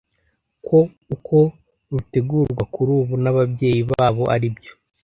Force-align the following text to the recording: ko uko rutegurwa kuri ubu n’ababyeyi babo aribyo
ko 0.65 0.77
uko 1.15 1.37
rutegurwa 1.91 2.63
kuri 2.73 2.91
ubu 2.99 3.13
n’ababyeyi 3.23 3.81
babo 3.91 4.23
aribyo 4.35 4.71